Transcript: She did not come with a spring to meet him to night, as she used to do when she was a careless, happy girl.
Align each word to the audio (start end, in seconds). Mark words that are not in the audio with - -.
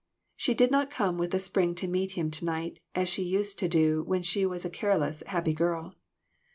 She 0.35 0.55
did 0.55 0.71
not 0.71 0.89
come 0.89 1.19
with 1.19 1.31
a 1.35 1.37
spring 1.37 1.75
to 1.75 1.87
meet 1.87 2.13
him 2.13 2.31
to 2.31 2.43
night, 2.43 2.79
as 2.95 3.07
she 3.07 3.21
used 3.21 3.59
to 3.59 3.67
do 3.67 4.01
when 4.01 4.23
she 4.23 4.47
was 4.47 4.65
a 4.65 4.69
careless, 4.71 5.21
happy 5.27 5.53
girl. 5.53 5.93